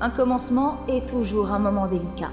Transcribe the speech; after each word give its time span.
Un 0.00 0.10
commencement 0.10 0.76
est 0.86 1.08
toujours 1.08 1.50
un 1.50 1.58
moment 1.58 1.88
délicat. 1.88 2.30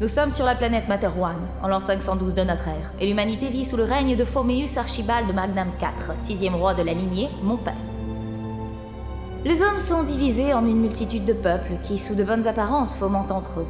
Nous 0.00 0.08
sommes 0.08 0.30
sur 0.30 0.46
la 0.46 0.54
planète 0.54 0.88
Materwan, 0.88 1.36
en 1.62 1.68
l'an 1.68 1.80
512 1.80 2.32
de 2.32 2.42
notre 2.42 2.68
ère, 2.68 2.92
et 2.98 3.06
l'humanité 3.06 3.50
vit 3.50 3.66
sous 3.66 3.76
le 3.76 3.84
règne 3.84 4.16
de 4.16 4.24
Formeus 4.24 4.78
Archibald 4.78 5.34
Magnam 5.34 5.68
IV, 5.78 6.14
sixième 6.16 6.54
roi 6.54 6.72
de 6.72 6.82
la 6.82 6.94
lignée, 6.94 7.28
mon 7.42 7.58
père. 7.58 7.74
Les 9.44 9.60
hommes 9.60 9.80
sont 9.80 10.02
divisés 10.02 10.54
en 10.54 10.64
une 10.64 10.80
multitude 10.80 11.26
de 11.26 11.34
peuples 11.34 11.76
qui, 11.82 11.98
sous 11.98 12.14
de 12.14 12.24
bonnes 12.24 12.48
apparences, 12.48 12.96
fomentent 12.96 13.32
entre 13.32 13.60
eux. 13.60 13.66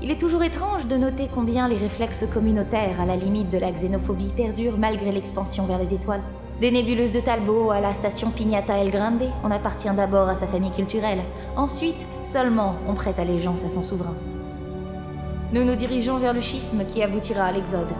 Il 0.00 0.12
est 0.12 0.20
toujours 0.20 0.44
étrange 0.44 0.86
de 0.86 0.96
noter 0.96 1.28
combien 1.34 1.66
les 1.66 1.76
réflexes 1.76 2.24
communautaires 2.32 3.00
à 3.00 3.04
la 3.04 3.16
limite 3.16 3.50
de 3.50 3.58
la 3.58 3.72
xénophobie 3.72 4.32
perdurent 4.36 4.78
malgré 4.78 5.10
l'expansion 5.10 5.64
vers 5.64 5.78
les 5.78 5.92
étoiles. 5.92 6.22
Des 6.60 6.72
nébuleuses 6.72 7.12
de 7.12 7.20
Talbot 7.20 7.70
à 7.70 7.80
la 7.80 7.94
station 7.94 8.30
Pignata 8.30 8.76
El 8.76 8.90
Grande, 8.90 9.30
on 9.44 9.50
appartient 9.52 9.94
d'abord 9.94 10.28
à 10.28 10.34
sa 10.34 10.48
famille 10.48 10.72
culturelle. 10.72 11.20
Ensuite, 11.56 12.04
seulement, 12.24 12.74
on 12.88 12.94
prête 12.94 13.20
allégeance 13.20 13.62
à 13.62 13.68
son 13.68 13.84
souverain. 13.84 14.16
Nous 15.52 15.62
nous 15.62 15.76
dirigeons 15.76 16.16
vers 16.16 16.34
le 16.34 16.40
schisme 16.40 16.84
qui 16.84 17.00
aboutira 17.00 17.44
à 17.44 17.52
l'exode. 17.52 17.92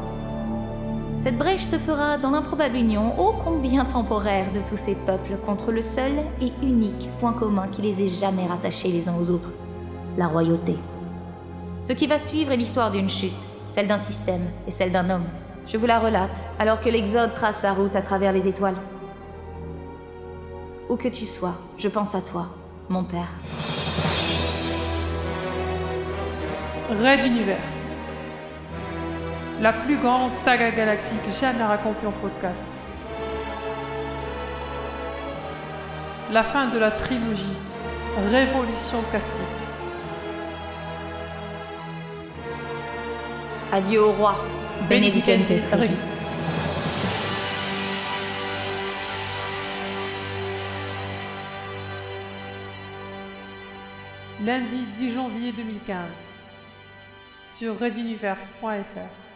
Cette 1.19 1.39
brèche 1.39 1.63
se 1.63 1.77
fera 1.77 2.19
dans 2.19 2.33
l'improbable 2.33 2.75
union 2.75 3.15
ô 3.21 3.33
combien 3.45 3.85
temporaire 3.85 4.51
de 4.53 4.61
tous 4.69 4.77
ces 4.77 4.97
peuples 4.97 5.37
contre 5.47 5.71
le 5.71 5.83
seul 5.83 6.13
et 6.43 6.51
unique 6.61 7.11
point 7.21 7.35
commun 7.35 7.69
qui 7.71 7.83
les 7.83 8.03
ait 8.03 8.09
jamais 8.09 8.47
rattachés 8.49 8.89
les 8.89 9.09
uns 9.09 9.15
aux 9.23 9.31
autres, 9.31 9.53
la 10.17 10.27
royauté. 10.27 10.75
Ce 11.83 11.93
qui 11.93 12.09
va 12.09 12.19
suivre 12.19 12.51
est 12.51 12.57
l'histoire 12.57 12.91
d'une 12.91 13.09
chute, 13.09 13.33
celle 13.71 13.87
d'un 13.87 13.99
système 13.99 14.47
et 14.67 14.73
celle 14.73 14.91
d'un 14.91 15.11
homme. 15.11 15.27
Je 15.71 15.77
vous 15.77 15.85
la 15.85 15.99
relate, 15.99 16.35
alors 16.59 16.81
que 16.81 16.89
l'Exode 16.89 17.35
trace 17.35 17.59
sa 17.59 17.75
route 17.75 17.95
à 17.95 18.01
travers 18.01 18.33
les 18.33 18.49
étoiles. 18.49 18.77
Où 20.89 20.97
que 20.97 21.09
tu 21.09 21.27
sois, 21.27 21.57
je 21.77 21.89
pense 21.89 22.15
à 22.15 22.23
toi, 22.23 22.49
mon 22.89 23.05
père. 23.05 23.29
Red 26.89 27.21
Universe. 27.27 27.83
La 29.61 29.75
plus 29.75 29.99
grande 29.99 30.35
saga 30.35 30.71
galactique 30.71 31.21
jamais 31.39 31.65
racontée 31.65 32.07
en 32.07 32.13
podcast. 32.13 32.65
La 36.33 36.43
fin 36.43 36.69
de 36.69 36.79
la 36.79 36.93
trilogie. 36.93 37.59
Révolution 38.31 39.03
Castix. 39.13 39.45
Adieu 43.71 44.03
au 44.03 44.13
roi. 44.13 44.35
Benedicentes. 44.87 45.69
Lundi 54.45 54.87
10 54.99 55.13
janvier 55.13 55.53
2015. 55.53 55.97
Sur 57.49 57.79
reduniverse.fr. 57.79 59.28